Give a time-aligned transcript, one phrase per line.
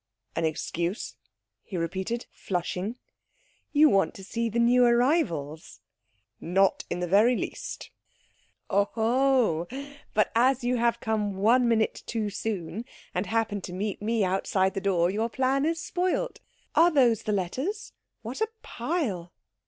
[0.35, 1.15] "An excuse?"
[1.61, 2.97] he repeated, flushing.
[3.71, 5.79] "You want to see the new arrivals."
[6.39, 7.91] "Not in the very least."
[8.67, 9.67] "Oh, oh!
[10.15, 12.83] But as you have come one minute too soon,
[13.13, 16.39] and happened to meet me outside the door, your plan is spoilt.
[16.73, 17.93] Are those the letters?
[18.23, 19.31] What a pile!"